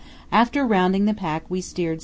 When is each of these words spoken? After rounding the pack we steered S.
After 0.31 0.65
rounding 0.65 1.05
the 1.05 1.13
pack 1.13 1.43
we 1.47 1.61
steered 1.61 1.99
S. 1.99 1.99